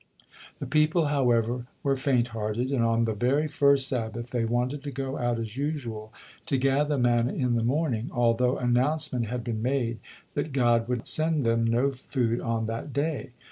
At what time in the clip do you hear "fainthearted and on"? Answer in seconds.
1.95-3.05